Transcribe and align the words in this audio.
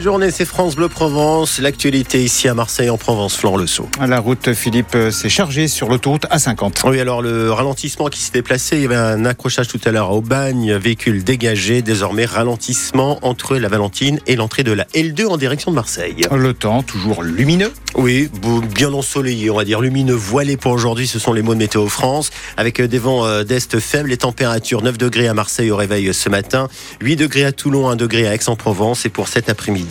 Journée, 0.00 0.30
c'est 0.30 0.44
France 0.44 0.76
Bleu 0.76 0.88
Provence. 0.88 1.58
L'actualité 1.58 2.22
ici 2.22 2.46
à 2.46 2.54
Marseille, 2.54 2.88
en 2.88 2.96
Provence, 2.96 3.36
Flore 3.36 3.58
Le 3.58 3.66
Sceau. 3.66 3.88
La 4.00 4.20
route, 4.20 4.54
Philippe, 4.54 4.94
euh, 4.94 5.10
s'est 5.10 5.28
chargée 5.28 5.66
sur 5.66 5.88
l'autoroute 5.88 6.24
A50. 6.26 6.88
Oui, 6.88 7.00
alors 7.00 7.20
le 7.20 7.50
ralentissement 7.50 8.06
qui 8.06 8.20
s'est 8.20 8.30
déplacé, 8.30 8.76
il 8.76 8.82
y 8.82 8.84
avait 8.84 8.94
un 8.94 9.24
accrochage 9.24 9.66
tout 9.66 9.80
à 9.84 9.90
l'heure 9.90 10.12
au 10.12 10.20
bagne, 10.20 10.72
véhicule 10.74 11.24
dégagé, 11.24 11.82
désormais 11.82 12.26
ralentissement 12.26 13.18
entre 13.22 13.56
la 13.56 13.66
Valentine 13.66 14.20
et 14.28 14.36
l'entrée 14.36 14.62
de 14.62 14.70
la 14.70 14.84
L2 14.94 15.26
en 15.26 15.36
direction 15.36 15.72
de 15.72 15.74
Marseille. 15.74 16.28
Le 16.30 16.54
temps, 16.54 16.84
toujours 16.84 17.24
lumineux. 17.24 17.72
Oui, 17.96 18.30
bien 18.72 18.92
ensoleillé, 18.92 19.50
on 19.50 19.56
va 19.56 19.64
dire 19.64 19.80
lumineux, 19.80 20.14
voilé 20.14 20.56
pour 20.56 20.70
aujourd'hui, 20.70 21.08
ce 21.08 21.18
sont 21.18 21.32
les 21.32 21.42
mots 21.42 21.54
de 21.54 21.58
Météo 21.58 21.88
France, 21.88 22.30
avec 22.56 22.78
euh, 22.78 22.86
des 22.86 23.00
vents 23.00 23.26
euh, 23.26 23.42
d'est 23.42 23.80
faibles, 23.80 24.10
les 24.10 24.16
températures 24.18 24.82
9 24.82 24.96
degrés 24.96 25.26
à 25.26 25.34
Marseille 25.34 25.72
au 25.72 25.76
réveil 25.76 26.14
ce 26.14 26.28
matin, 26.28 26.68
8 27.00 27.16
degrés 27.16 27.44
à 27.44 27.50
Toulon, 27.50 27.88
1 27.88 27.96
degré 27.96 28.28
à 28.28 28.34
Aix-en-Provence, 28.34 29.04
et 29.04 29.08
pour 29.08 29.26
cet 29.26 29.48
après-midi, 29.48 29.87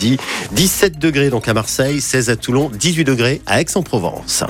17 0.52 0.98
degrés 0.98 1.30
donc 1.30 1.48
à 1.48 1.54
Marseille, 1.54 2.00
16 2.00 2.30
à 2.30 2.36
Toulon, 2.36 2.70
18 2.72 3.04
degrés 3.04 3.42
à 3.46 3.60
Aix-en-Provence. 3.60 4.44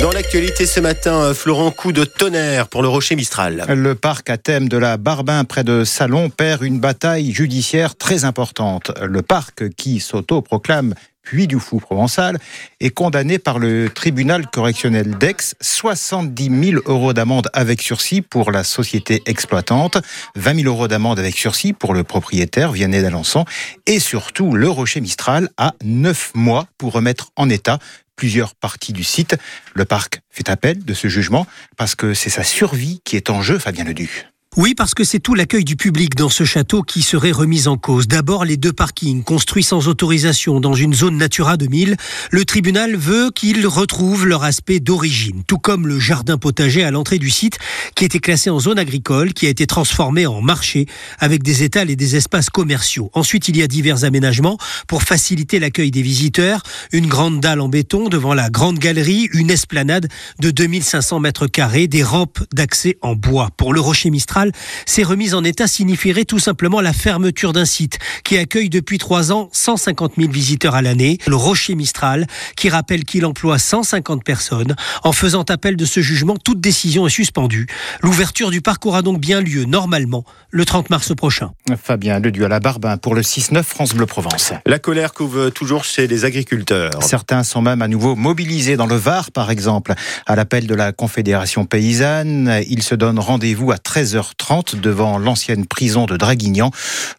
Dans 0.00 0.12
l'actualité 0.12 0.64
ce 0.64 0.80
matin, 0.80 1.20
euh, 1.20 1.34
Florent, 1.34 1.70
coup 1.70 1.92
de 1.92 2.04
tonnerre 2.04 2.68
pour 2.68 2.80
le 2.80 2.88
Rocher 2.88 3.16
Mistral. 3.16 3.66
Le 3.68 3.94
parc 3.94 4.30
à 4.30 4.38
thème 4.38 4.66
de 4.66 4.78
la 4.78 4.96
Barbin 4.96 5.44
près 5.44 5.62
de 5.62 5.84
Salon 5.84 6.30
perd 6.30 6.62
une 6.62 6.80
bataille 6.80 7.32
judiciaire 7.32 7.94
très 7.96 8.24
importante. 8.24 8.92
Le 9.02 9.20
parc 9.20 9.68
qui 9.76 10.00
s'auto-proclame 10.00 10.94
puis 11.22 11.46
du 11.46 11.58
fou 11.58 11.78
provençal, 11.78 12.38
est 12.80 12.90
condamné 12.90 13.38
par 13.38 13.58
le 13.58 13.88
tribunal 13.88 14.46
correctionnel 14.46 15.16
d'Aix 15.18 15.54
70 15.60 16.70
000 16.72 16.82
euros 16.86 17.12
d'amende 17.12 17.48
avec 17.52 17.82
sursis 17.82 18.22
pour 18.22 18.50
la 18.50 18.64
société 18.64 19.22
exploitante, 19.26 19.98
20 20.36 20.62
000 20.62 20.66
euros 20.66 20.88
d'amende 20.88 21.18
avec 21.18 21.36
sursis 21.36 21.72
pour 21.72 21.94
le 21.94 22.04
propriétaire 22.04 22.72
Vianney 22.72 23.02
d'Alençon 23.02 23.44
et 23.86 24.00
surtout 24.00 24.52
le 24.52 24.68
Rocher 24.68 25.00
Mistral 25.00 25.48
a 25.56 25.74
9 25.82 26.32
mois 26.34 26.66
pour 26.78 26.92
remettre 26.92 27.30
en 27.36 27.48
état 27.48 27.78
plusieurs 28.16 28.54
parties 28.54 28.92
du 28.92 29.04
site. 29.04 29.36
Le 29.74 29.84
parc 29.84 30.20
fait 30.30 30.50
appel 30.50 30.84
de 30.84 30.94
ce 30.94 31.08
jugement 31.08 31.46
parce 31.76 31.94
que 31.94 32.12
c'est 32.12 32.30
sa 32.30 32.44
survie 32.44 33.00
qui 33.04 33.16
est 33.16 33.30
en 33.30 33.40
jeu, 33.40 33.58
Fabien 33.58 33.84
Leduc. 33.84 34.26
Oui, 34.56 34.74
parce 34.74 34.94
que 34.94 35.04
c'est 35.04 35.20
tout 35.20 35.36
l'accueil 35.36 35.62
du 35.62 35.76
public 35.76 36.16
dans 36.16 36.28
ce 36.28 36.42
château 36.42 36.82
qui 36.82 37.02
serait 37.02 37.30
remis 37.30 37.68
en 37.68 37.76
cause. 37.76 38.08
D'abord, 38.08 38.44
les 38.44 38.56
deux 38.56 38.72
parkings 38.72 39.22
construits 39.22 39.62
sans 39.62 39.86
autorisation 39.86 40.58
dans 40.58 40.74
une 40.74 40.92
zone 40.92 41.18
Natura 41.18 41.56
2000. 41.56 41.96
Le 42.32 42.44
tribunal 42.44 42.96
veut 42.96 43.30
qu'ils 43.32 43.64
retrouvent 43.68 44.26
leur 44.26 44.42
aspect 44.42 44.80
d'origine, 44.80 45.44
tout 45.46 45.58
comme 45.58 45.86
le 45.86 46.00
jardin 46.00 46.36
potager 46.36 46.82
à 46.82 46.90
l'entrée 46.90 47.18
du 47.18 47.30
site 47.30 47.60
qui 47.94 48.04
était 48.04 48.18
classé 48.18 48.50
en 48.50 48.58
zone 48.58 48.80
agricole, 48.80 49.34
qui 49.34 49.46
a 49.46 49.50
été 49.50 49.68
transformé 49.68 50.26
en 50.26 50.40
marché 50.40 50.86
avec 51.20 51.44
des 51.44 51.62
étals 51.62 51.88
et 51.88 51.94
des 51.94 52.16
espaces 52.16 52.50
commerciaux. 52.50 53.08
Ensuite, 53.14 53.46
il 53.46 53.56
y 53.56 53.62
a 53.62 53.68
divers 53.68 54.02
aménagements 54.02 54.58
pour 54.88 55.04
faciliter 55.04 55.60
l'accueil 55.60 55.92
des 55.92 56.02
visiteurs. 56.02 56.64
Une 56.90 57.06
grande 57.06 57.38
dalle 57.38 57.60
en 57.60 57.68
béton 57.68 58.08
devant 58.08 58.34
la 58.34 58.50
grande 58.50 58.80
galerie, 58.80 59.28
une 59.32 59.50
esplanade 59.50 60.08
de 60.40 60.50
2500 60.50 61.20
mètres 61.20 61.46
carrés, 61.46 61.86
des 61.86 62.02
rampes 62.02 62.40
d'accès 62.52 62.98
en 63.00 63.14
bois. 63.14 63.50
Pour 63.56 63.72
le 63.72 63.80
Rocher 63.80 64.10
Mistral, 64.10 64.39
ces 64.86 65.02
remises 65.02 65.34
en 65.34 65.44
état 65.44 65.66
signifieraient 65.66 66.24
tout 66.24 66.38
simplement 66.38 66.80
la 66.80 66.92
fermeture 66.92 67.52
d'un 67.52 67.64
site 67.64 67.98
qui 68.24 68.38
accueille 68.38 68.68
depuis 68.68 68.98
trois 68.98 69.32
ans 69.32 69.48
150 69.52 70.12
000 70.18 70.30
visiteurs 70.30 70.74
à 70.74 70.82
l'année, 70.82 71.18
le 71.26 71.36
Rocher 71.36 71.74
Mistral, 71.74 72.26
qui 72.56 72.68
rappelle 72.68 73.04
qu'il 73.04 73.26
emploie 73.26 73.58
150 73.58 74.24
personnes. 74.24 74.74
En 75.02 75.12
faisant 75.12 75.42
appel 75.42 75.76
de 75.76 75.84
ce 75.84 76.00
jugement, 76.00 76.36
toute 76.36 76.60
décision 76.60 77.06
est 77.06 77.10
suspendue. 77.10 77.66
L'ouverture 78.02 78.50
du 78.50 78.60
parc 78.60 78.84
aura 78.86 79.02
donc 79.02 79.20
bien 79.20 79.40
lieu 79.40 79.64
normalement 79.64 80.24
le 80.50 80.64
30 80.64 80.90
mars 80.90 81.14
prochain. 81.14 81.50
Fabien 81.82 82.18
Ledu 82.18 82.44
à 82.44 82.48
la 82.48 82.60
Barbin 82.60 82.96
pour 82.96 83.14
le 83.14 83.22
6-9 83.22 83.62
France 83.62 83.94
Bleu 83.94 84.06
Provence. 84.06 84.52
La 84.66 84.78
colère 84.78 85.12
couvre 85.12 85.50
toujours 85.50 85.84
chez 85.84 86.06
les 86.06 86.24
agriculteurs. 86.24 87.02
Certains 87.02 87.44
sont 87.44 87.62
même 87.62 87.82
à 87.82 87.88
nouveau 87.88 88.16
mobilisés 88.16 88.76
dans 88.76 88.86
le 88.86 88.96
Var, 88.96 89.30
par 89.30 89.50
exemple. 89.50 89.94
À 90.26 90.36
l'appel 90.36 90.66
de 90.66 90.74
la 90.74 90.92
Confédération 90.92 91.64
paysanne, 91.64 92.62
ils 92.68 92.82
se 92.82 92.94
donnent 92.94 93.18
rendez-vous 93.18 93.70
à 93.72 93.76
13h 93.76 94.29
30 94.36 94.76
devant 94.76 95.18
l'ancienne 95.18 95.66
prison 95.66 96.06
de 96.06 96.16
Draguignan. 96.16 96.70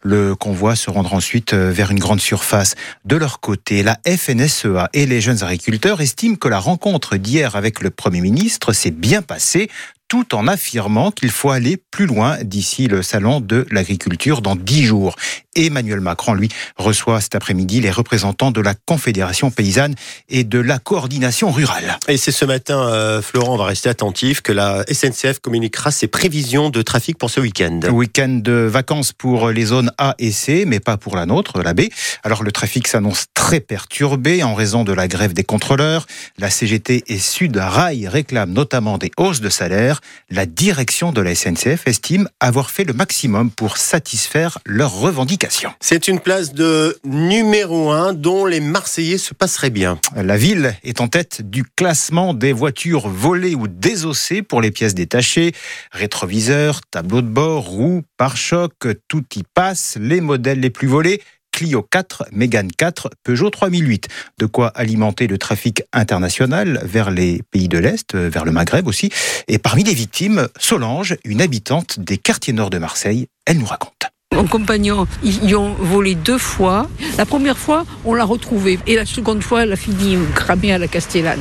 Le 0.02 0.34
convoi 0.34 0.76
se 0.76 0.90
rendra 0.90 1.16
ensuite 1.16 1.52
euh, 1.54 1.70
vers 1.70 1.90
une 1.90 1.98
grande 1.98 2.20
surface. 2.20 2.74
De 3.04 3.16
leur 3.16 3.40
côté, 3.40 3.82
la 3.82 3.98
FNSEA 4.06 4.88
et 4.92 5.06
les 5.06 5.20
jeunes 5.20 5.42
agriculteurs 5.42 6.00
estiment 6.00 6.36
que 6.36 6.48
la 6.48 6.58
rencontre 6.58 7.16
d'hier 7.16 7.56
avec 7.56 7.80
le 7.80 7.90
Premier 7.90 8.20
ministre 8.20 8.72
s'est 8.72 8.90
bien 8.90 9.22
passée 9.22 9.68
tout 10.12 10.34
en 10.34 10.46
affirmant 10.46 11.10
qu'il 11.10 11.30
faut 11.30 11.48
aller 11.48 11.78
plus 11.78 12.04
loin 12.04 12.36
d'ici 12.42 12.86
le 12.86 13.02
salon 13.02 13.40
de 13.40 13.66
l'agriculture 13.70 14.42
dans 14.42 14.56
dix 14.56 14.84
jours. 14.84 15.16
Emmanuel 15.54 16.00
Macron, 16.00 16.34
lui, 16.34 16.48
reçoit 16.76 17.20
cet 17.20 17.34
après-midi 17.34 17.80
les 17.80 17.90
représentants 17.90 18.50
de 18.50 18.60
la 18.60 18.74
Confédération 18.74 19.50
paysanne 19.50 19.94
et 20.28 20.44
de 20.44 20.58
la 20.58 20.78
coordination 20.78 21.50
rurale. 21.50 21.98
Et 22.08 22.16
c'est 22.16 22.32
ce 22.32 22.44
matin, 22.44 22.78
euh, 22.78 23.22
Florent, 23.22 23.54
on 23.54 23.58
va 23.58 23.66
rester 23.66 23.88
attentif, 23.88 24.40
que 24.40 24.52
la 24.52 24.84
SNCF 24.90 25.40
communiquera 25.40 25.90
ses 25.90 26.06
prévisions 26.06 26.70
de 26.70 26.82
trafic 26.82 27.18
pour 27.18 27.30
ce 27.30 27.40
week-end. 27.40 27.80
Week-end 27.90 28.40
de 28.42 28.52
vacances 28.52 29.12
pour 29.12 29.50
les 29.50 29.66
zones 29.66 29.92
A 29.98 30.14
et 30.18 30.32
C, 30.32 30.64
mais 30.66 30.80
pas 30.80 30.96
pour 30.96 31.16
la 31.16 31.26
nôtre, 31.26 31.62
la 31.62 31.74
B. 31.74 31.82
Alors 32.22 32.42
le 32.42 32.52
trafic 32.52 32.88
s'annonce 32.88 33.26
très 33.34 33.60
perturbé 33.60 34.42
en 34.42 34.54
raison 34.54 34.84
de 34.84 34.92
la 34.92 35.08
grève 35.08 35.32
des 35.32 35.44
contrôleurs. 35.44 36.06
La 36.38 36.50
CGT 36.50 37.04
et 37.06 37.18
Sud 37.18 37.56
Rail 37.56 38.08
réclament 38.08 38.52
notamment 38.52 38.98
des 38.98 39.10
hausses 39.18 39.40
de 39.40 39.48
salaire. 39.48 40.00
La 40.30 40.46
direction 40.46 41.12
de 41.12 41.20
la 41.20 41.34
SNCF 41.34 41.86
estime 41.86 42.28
avoir 42.40 42.70
fait 42.70 42.84
le 42.84 42.92
maximum 42.92 43.50
pour 43.50 43.76
satisfaire 43.76 44.58
leurs 44.64 44.94
revendications. 44.94 45.41
C'est 45.80 46.08
une 46.08 46.20
place 46.20 46.52
de 46.52 46.98
numéro 47.04 47.90
un 47.90 48.12
dont 48.12 48.46
les 48.46 48.60
Marseillais 48.60 49.18
se 49.18 49.34
passeraient 49.34 49.70
bien. 49.70 49.98
La 50.14 50.36
ville 50.36 50.76
est 50.84 51.00
en 51.00 51.08
tête 51.08 51.42
du 51.42 51.64
classement 51.64 52.34
des 52.34 52.52
voitures 52.52 53.08
volées 53.08 53.54
ou 53.54 53.66
désossées 53.66 54.42
pour 54.42 54.60
les 54.60 54.70
pièces 54.70 54.94
détachées. 54.94 55.52
Rétroviseurs, 55.90 56.80
tableau 56.90 57.22
de 57.22 57.28
bord, 57.28 57.64
roues, 57.64 58.02
pare-choc, 58.16 58.72
tout 59.08 59.24
y 59.34 59.42
passe. 59.54 59.96
Les 60.00 60.20
modèles 60.20 60.60
les 60.60 60.70
plus 60.70 60.88
volés 60.88 61.20
Clio 61.52 61.82
4, 61.82 62.28
Mégane 62.32 62.70
4, 62.72 63.10
Peugeot 63.24 63.50
3008. 63.50 64.08
De 64.38 64.46
quoi 64.46 64.68
alimenter 64.68 65.26
le 65.26 65.38
trafic 65.38 65.82
international 65.92 66.80
vers 66.84 67.10
les 67.10 67.42
pays 67.50 67.68
de 67.68 67.78
l'Est, 67.78 68.14
vers 68.14 68.44
le 68.44 68.52
Maghreb 68.52 68.88
aussi. 68.88 69.10
Et 69.48 69.58
parmi 69.58 69.84
les 69.84 69.94
victimes, 69.94 70.48
Solange, 70.58 71.16
une 71.24 71.42
habitante 71.42 72.00
des 72.00 72.16
quartiers 72.16 72.54
nord 72.54 72.70
de 72.70 72.78
Marseille, 72.78 73.26
elle 73.44 73.58
nous 73.58 73.66
raconte. 73.66 74.11
Mon 74.32 74.46
compagnon, 74.46 75.06
ils 75.22 75.54
ont 75.56 75.74
volé 75.78 76.14
deux 76.14 76.38
fois. 76.38 76.88
La 77.18 77.26
première 77.26 77.58
fois, 77.58 77.84
on 78.04 78.14
l'a 78.14 78.24
retrouvé. 78.24 78.78
Et 78.86 78.96
la 78.96 79.04
seconde 79.04 79.42
fois, 79.42 79.62
elle 79.64 79.72
a 79.72 79.76
fini 79.76 80.16
cramée 80.34 80.72
à 80.72 80.78
la 80.78 80.88
Castellane. 80.88 81.40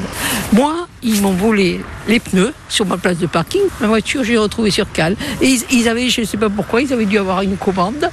Moi, 0.53 0.87
ils 1.03 1.21
m'ont 1.21 1.33
volé 1.33 1.81
les 2.07 2.19
pneus 2.19 2.53
sur 2.69 2.85
ma 2.85 2.97
place 2.97 3.17
de 3.17 3.27
parking. 3.27 3.61
Ma 3.79 3.87
voiture, 3.87 4.23
j'ai 4.23 4.37
retrouvé 4.37 4.71
sur 4.71 4.91
cale. 4.91 5.15
Et 5.41 5.57
ils, 5.71 5.87
avaient, 5.87 6.09
je 6.09 6.21
ne 6.21 6.25
sais 6.25 6.37
pas 6.37 6.49
pourquoi, 6.49 6.81
ils 6.81 6.93
avaient 6.93 7.05
dû 7.05 7.17
avoir 7.17 7.41
une 7.41 7.57
commande. 7.57 8.09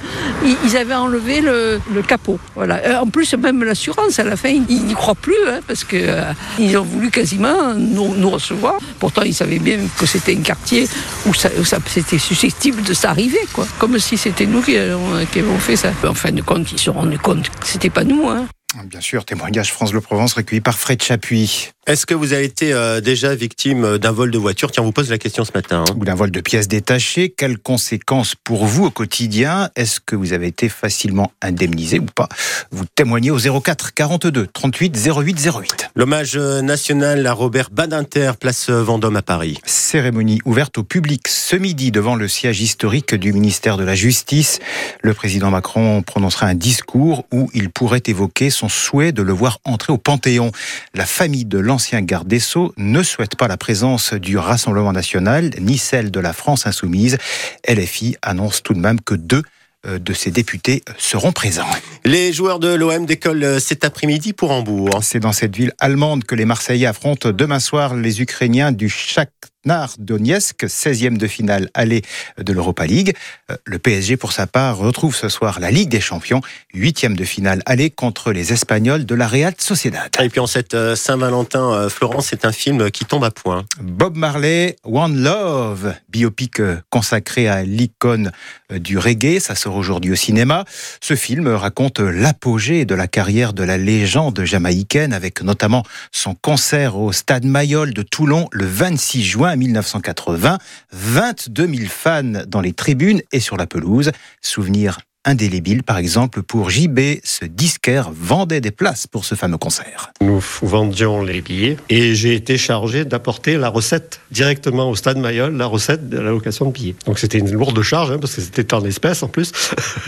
Ils, 0.65 0.77
avaient 0.77 0.95
enlevé 0.95 1.41
le, 1.41 1.79
capot. 2.07 2.39
Voilà. 2.55 2.75
Euh, 2.85 2.99
en 2.99 3.07
plus, 3.07 3.33
même 3.33 3.63
l'assurance, 3.63 4.19
à 4.19 4.23
la 4.23 4.35
fin, 4.35 4.49
ils 4.49 4.85
n'y 4.85 4.93
croient 4.93 5.15
plus, 5.15 5.35
hein, 5.47 5.59
parce 5.67 5.83
qu'ils 5.83 6.05
euh, 6.07 6.79
ont 6.79 6.83
voulu 6.83 7.11
quasiment 7.11 7.73
nous, 7.75 8.29
recevoir. 8.29 8.75
Pourtant, 8.99 9.23
ils 9.23 9.33
savaient 9.33 9.59
bien 9.59 9.79
que 9.97 10.05
c'était 10.05 10.35
un 10.35 10.41
quartier 10.41 10.87
où, 11.25 11.33
c'était 11.33 12.17
susceptible 12.17 12.81
de 12.83 12.93
s'arriver. 12.93 13.39
Comme 13.77 13.99
si 13.99 14.17
c'était 14.17 14.45
nous 14.45 14.61
qui, 14.61 14.77
avons 14.77 15.59
fait 15.59 15.75
ça. 15.75 15.91
En 16.07 16.13
fin 16.13 16.31
de 16.31 16.41
compte, 16.41 16.71
ils 16.71 16.77
se 16.77 16.85
sont 16.85 16.93
rendus 16.93 17.19
compte 17.19 17.49
que 17.49 17.67
c'était 17.67 17.89
pas 17.89 18.03
nous. 18.03 18.27
Hein. 18.29 18.47
Bien 18.85 19.01
sûr, 19.01 19.25
témoignage 19.25 19.73
France 19.73 19.93
Le 19.93 20.01
Provence 20.01 20.33
recueilli 20.33 20.61
par 20.61 20.77
Fred 20.77 21.01
Chapuis. 21.01 21.71
Est-ce 21.89 22.05
que 22.05 22.13
vous 22.13 22.33
avez 22.33 22.43
été 22.43 22.71
euh, 22.71 23.01
déjà 23.01 23.33
victime 23.33 23.97
d'un 23.97 24.11
vol 24.11 24.29
de 24.29 24.37
voiture? 24.37 24.69
Tiens, 24.71 24.83
on 24.83 24.85
vous 24.85 24.91
pose 24.91 25.09
la 25.09 25.17
question 25.17 25.43
ce 25.43 25.49
matin. 25.55 25.85
Hein. 25.89 25.95
Ou 25.97 26.05
d'un 26.05 26.13
vol 26.13 26.29
de 26.29 26.39
pièces 26.39 26.67
détachées. 26.67 27.33
Quelles 27.35 27.57
conséquences 27.57 28.35
pour 28.35 28.67
vous 28.67 28.85
au 28.85 28.91
quotidien? 28.91 29.71
Est-ce 29.75 29.99
que 29.99 30.15
vous 30.15 30.31
avez 30.33 30.45
été 30.45 30.69
facilement 30.69 31.31
indemnisé 31.41 31.97
ou 31.97 32.05
pas? 32.05 32.29
Vous 32.69 32.85
témoignez 32.93 33.31
au 33.31 33.39
04 33.39 33.95
42 33.95 34.45
38 34.53 34.99
08 35.17 35.49
08. 35.51 35.89
L'hommage 35.95 36.37
national 36.37 37.25
à 37.25 37.33
Robert 37.33 37.71
Badinter, 37.71 38.33
place 38.39 38.69
Vendôme 38.69 39.15
à 39.15 39.23
Paris. 39.23 39.57
Cérémonie 39.65 40.41
ouverte 40.45 40.77
au 40.77 40.83
public 40.83 41.27
ce 41.27 41.55
midi 41.55 41.89
devant 41.89 42.15
le 42.15 42.27
siège 42.27 42.61
historique 42.61 43.15
du 43.15 43.33
ministère 43.33 43.77
de 43.77 43.83
la 43.83 43.95
Justice. 43.95 44.59
Le 45.01 45.15
président 45.15 45.49
Macron 45.49 46.03
prononcera 46.03 46.45
un 46.45 46.53
discours 46.53 47.25
où 47.31 47.49
il 47.55 47.71
pourrait 47.71 48.03
évoquer 48.05 48.51
son 48.51 48.69
souhait 48.69 49.11
de 49.11 49.23
le 49.23 49.33
voir 49.33 49.57
entrer 49.63 49.91
au 49.91 49.97
Panthéon. 49.97 50.51
La 50.93 51.07
famille 51.07 51.45
de 51.45 51.57
l'ancien 51.57 51.78
l'ancien 51.79 52.01
garde 52.01 52.27
des 52.27 52.41
Sceaux 52.41 52.73
ne 52.75 53.01
souhaite 53.03 53.37
pas 53.37 53.47
la 53.47 53.55
présence 53.55 54.13
du 54.13 54.37
Rassemblement 54.37 54.91
national 54.91 55.51
ni 55.61 55.77
celle 55.77 56.11
de 56.11 56.19
la 56.19 56.33
France 56.33 56.67
insoumise. 56.67 57.17
LFI 57.65 58.17
annonce 58.21 58.61
tout 58.61 58.73
de 58.73 58.79
même 58.79 58.99
que 58.99 59.15
deux 59.15 59.43
euh, 59.87 59.97
de 59.97 60.11
ses 60.11 60.29
députés 60.29 60.83
seront 60.97 61.31
présents. 61.31 61.69
Les 62.03 62.33
joueurs 62.33 62.59
de 62.59 62.67
l'OM 62.67 63.05
décollent 63.05 63.61
cet 63.61 63.85
après-midi 63.85 64.33
pour 64.33 64.51
Hambourg. 64.51 64.89
C'est 65.03 65.21
dans 65.21 65.31
cette 65.31 65.55
ville 65.55 65.71
allemande 65.79 66.25
que 66.25 66.35
les 66.35 66.43
Marseillais 66.43 66.85
affrontent 66.85 67.31
demain 67.31 67.61
soir 67.61 67.95
les 67.95 68.21
Ukrainiens 68.21 68.73
du 68.73 68.89
Shakhtar 68.89 69.49
Donetsk, 69.65 70.63
16e 70.63 71.17
de 71.17 71.27
finale 71.27 71.69
aller 71.73 72.01
de 72.37 72.53
l'Europa 72.53 72.85
League. 72.85 73.13
Euh, 73.51 73.57
le 73.65 73.77
PSG, 73.77 74.17
pour 74.17 74.31
sa 74.31 74.47
part, 74.47 74.77
retrouve 74.77 75.15
ce 75.15 75.27
soir 75.29 75.59
la 75.59 75.69
Ligue 75.69 75.89
des 75.89 75.99
Champions, 75.99 76.41
8e 76.73 77.15
de 77.15 77.23
finale 77.25 77.61
aller 77.65 77.89
contre 77.89 78.31
les 78.31 78.53
Espagnols 78.53 79.05
de 79.05 79.15
la 79.15 79.27
Real 79.27 79.53
Sociedad. 79.57 80.09
Et 80.21 80.29
puis 80.29 80.39
en 80.39 80.47
cette 80.47 80.73
euh, 80.73 80.95
Saint-Valentin, 80.95 81.73
euh, 81.73 81.89
Florence, 81.89 82.27
c'est 82.29 82.45
un 82.45 82.51
film 82.51 82.89
qui 82.89 83.05
tombe 83.05 83.23
à 83.23 83.31
point. 83.31 83.65
Bob 83.81 84.15
Marley, 84.15 84.77
One 84.83 85.21
Love, 85.21 85.93
biopic 86.09 86.61
consacré 86.89 87.47
à 87.47 87.63
l'icône 87.63 88.31
du 88.71 88.97
reggae, 88.97 89.39
ça 89.39 89.55
sort 89.55 89.75
aujourd'hui 89.75 90.11
au 90.11 90.15
cinéma. 90.15 90.63
Ce 91.01 91.15
film 91.15 91.47
raconte 91.47 91.99
l'apogée 91.99 92.85
de 92.85 92.95
la 92.95 93.07
carrière 93.07 93.53
de 93.53 93.63
la 93.63 93.77
légende 93.77 94.43
jamaïcaine 94.43 95.13
avec 95.13 95.41
notamment 95.41 95.83
son 96.11 96.35
concert 96.35 96.97
au 96.97 97.11
Stade 97.11 97.45
Mayol 97.45 97.93
de 97.93 98.01
Toulon 98.01 98.47
le 98.51 98.65
26 98.65 99.23
juin 99.23 99.48
1980. 99.55 100.57
22 100.91 101.67
000 101.67 101.89
fans 101.89 102.23
dans 102.47 102.61
les 102.61 102.73
tribunes 102.73 103.21
et 103.31 103.39
sur 103.39 103.57
la 103.57 103.67
pelouse. 103.67 104.11
Souvenir 104.41 104.99
indélébile, 105.25 105.83
par 105.83 105.97
exemple, 105.97 106.41
pour 106.41 106.69
JB, 106.69 106.99
ce 107.23 107.45
disquaire 107.45 108.09
vendait 108.11 108.61
des 108.61 108.71
places 108.71 109.05
pour 109.05 109.25
ce 109.25 109.35
fameux 109.35 109.57
concert. 109.57 110.11
Nous 110.21 110.41
vendions 110.61 111.21
les 111.21 111.41
billets 111.41 111.77
et 111.89 112.15
j'ai 112.15 112.33
été 112.33 112.57
chargé 112.57 113.05
d'apporter 113.05 113.57
la 113.57 113.69
recette 113.69 114.21
directement 114.31 114.89
au 114.89 114.95
stade 114.95 115.17
Mayol, 115.17 115.55
la 115.55 115.65
recette 115.65 116.09
de 116.09 116.17
la 116.17 116.29
location 116.29 116.65
de 116.65 116.71
billets. 116.71 116.95
Donc 117.05 117.19
c'était 117.19 117.37
une 117.37 117.51
lourde 117.51 117.81
charge 117.81 118.11
hein, 118.11 118.17
parce 118.19 118.35
que 118.35 118.41
c'était 118.41 118.73
en 118.73 118.83
espèces 118.85 119.21
en 119.21 119.27
plus. 119.27 119.51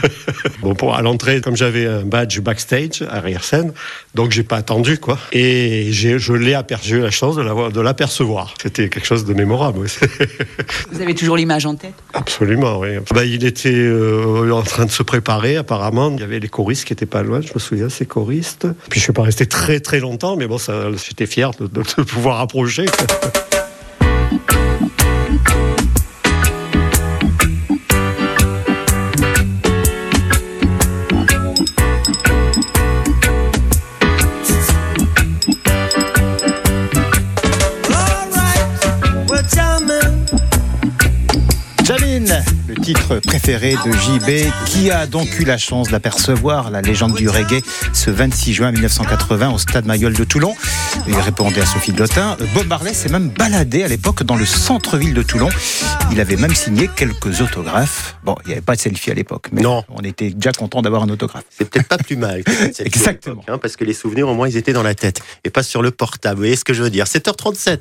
bon, 0.62 0.92
à 0.92 1.02
l'entrée, 1.02 1.42
comme 1.42 1.58
j'avais 1.58 1.86
un 1.86 2.04
badge 2.04 2.40
backstage, 2.40 3.04
arrière 3.10 3.44
scène, 3.44 3.74
donc 4.16 4.32
j'ai 4.32 4.44
pas 4.44 4.58
attendu 4.58 4.98
quoi. 4.98 5.18
Et 5.32 5.92
je 5.92 6.34
l'ai 6.34 6.54
aperçu, 6.54 7.00
la 7.00 7.12
chance 7.12 7.36
de 7.38 7.82
l'apercevoir. 7.82 8.54
C'était 8.62 8.90
quelque 8.90 9.06
chose 9.06 9.26
de 9.26 9.34
mémorable. 9.34 9.80
Vous 10.92 11.02
avez 11.02 11.16
toujours 11.16 11.38
l'image 11.38 11.66
en 11.66 11.76
tête? 11.76 11.94
Absolument, 12.14 12.80
oui. 12.80 12.90
Bah, 13.14 13.26
il 13.26 13.46
était 13.46 13.70
euh, 13.74 14.52
en 14.52 14.64
train 14.64 14.86
de 14.86 14.92
se 14.92 15.04
préparer 15.04 15.58
apparemment. 15.58 16.12
Il 16.14 16.20
y 16.20 16.24
avait 16.24 16.40
les 16.40 16.50
choristes 16.50 16.86
qui 16.86 16.94
étaient 16.94 17.06
pas 17.06 17.24
loin, 17.24 17.42
je 17.42 17.54
me 17.54 17.60
souviens, 17.60 17.90
ces 17.90 18.06
choristes. 18.06 18.68
Puis 18.90 19.00
je 19.00 19.06
suis 19.06 19.14
pas 19.14 19.24
resté 19.24 19.46
très 19.46 19.80
très 19.80 20.00
longtemps, 20.00 20.36
mais 20.36 20.48
bon, 20.48 20.58
j'étais 20.58 21.26
fier 21.26 21.52
de, 21.52 21.68
de, 21.68 21.82
de 21.82 22.04
pouvoir 22.04 22.40
approcher. 22.40 22.86
titre 42.76 43.20
préféré 43.20 43.76
de 43.86 43.92
JB, 43.92 44.52
qui 44.66 44.92
a 44.92 45.08
donc 45.08 45.40
eu 45.40 45.44
la 45.44 45.58
chance 45.58 45.90
d'apercevoir 45.90 46.72
la 46.72 46.82
légende 46.82 47.14
du 47.16 47.30
reggae 47.30 47.62
ce 47.94 48.10
26 48.12 48.54
juin 48.54 48.72
1980 48.72 49.52
au 49.52 49.58
stade 49.58 49.86
Mayol 49.86 50.14
de 50.14 50.24
Toulon. 50.24 50.56
Il 51.08 51.16
répondait 51.16 51.62
à 51.62 51.66
Sophie 51.66 51.94
Glotin. 51.94 52.38
Bob 52.54 52.68
Marley 52.68 52.94
s'est 52.94 53.10
même 53.10 53.30
baladé 53.30 53.84
à 53.84 53.88
l'époque 53.88 54.24
dans 54.24 54.36
le 54.36 54.46
centre-ville 54.46 55.14
de 55.14 55.24
Toulon. 55.24 55.50
Il 56.12 56.20
avait 56.20 56.36
même 56.36 56.54
signé 56.54 56.90
quelques 56.96 57.42
autographes. 57.42 58.16
Bon, 58.24 58.36
il 58.44 58.48
n'y 58.48 58.54
avait 58.54 58.62
pas 58.62 58.76
de 58.76 58.82
selfie 58.82 59.12
à 59.12 59.14
l'époque, 59.14 59.48
mais 59.52 59.62
non. 59.62 59.84
on 59.90 60.02
était 60.02 60.30
déjà 60.30 60.52
content 60.52 60.82
d'avoir 60.82 61.04
un 61.04 61.10
autographe. 61.10 61.46
C'est 61.50 61.70
peut-être 61.70 61.88
pas 61.88 61.98
plus 61.98 62.18
mal. 62.18 62.44
Exactement. 62.80 63.44
Hein, 63.48 63.58
parce 63.58 63.76
que 63.76 63.84
les 63.84 63.94
souvenirs, 63.94 64.28
au 64.28 64.34
moins, 64.34 64.48
ils 64.48 64.58
étaient 64.58 64.74
dans 64.74 64.84
la 64.84 64.96
tête 64.96 65.22
et 65.44 65.50
pas 65.50 65.64
sur 65.64 65.82
le 65.82 65.92
portable. 65.92 66.36
Vous 66.36 66.42
voyez 66.42 66.56
ce 66.56 66.64
que 66.64 66.74
je 66.74 66.84
veux 66.84 66.90
dire? 66.90 67.06
7h37. 67.06 67.80